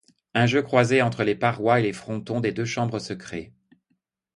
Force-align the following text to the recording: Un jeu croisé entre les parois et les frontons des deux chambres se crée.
Un 0.33 0.47
jeu 0.47 0.63
croisé 0.63 1.03
entre 1.03 1.23
les 1.23 1.35
parois 1.35 1.79
et 1.79 1.83
les 1.83 1.93
frontons 1.93 2.41
des 2.41 2.51
deux 2.51 2.65
chambres 2.65 2.97
se 2.97 3.13
crée. 3.13 3.53